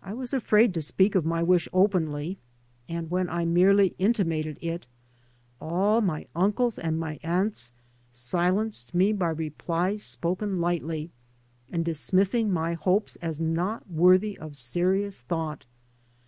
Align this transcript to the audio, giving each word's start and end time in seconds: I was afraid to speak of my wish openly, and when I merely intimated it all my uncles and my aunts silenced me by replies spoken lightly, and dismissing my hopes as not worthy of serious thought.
I 0.00 0.12
was 0.14 0.32
afraid 0.32 0.72
to 0.74 0.80
speak 0.80 1.16
of 1.16 1.24
my 1.26 1.42
wish 1.42 1.68
openly, 1.72 2.38
and 2.88 3.10
when 3.10 3.28
I 3.28 3.44
merely 3.44 3.96
intimated 3.98 4.58
it 4.62 4.86
all 5.60 6.00
my 6.00 6.28
uncles 6.36 6.78
and 6.78 7.00
my 7.00 7.18
aunts 7.24 7.72
silenced 8.12 8.94
me 8.94 9.12
by 9.12 9.30
replies 9.30 10.04
spoken 10.04 10.60
lightly, 10.60 11.10
and 11.68 11.84
dismissing 11.84 12.52
my 12.52 12.74
hopes 12.74 13.16
as 13.16 13.40
not 13.40 13.90
worthy 13.90 14.38
of 14.38 14.54
serious 14.54 15.22
thought. 15.22 15.64